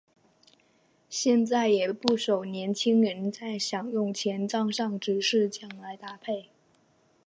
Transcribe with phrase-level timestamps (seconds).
[1.09, 6.49] 现在也有不少年轻人在享用前沾上芝士酱来搭配。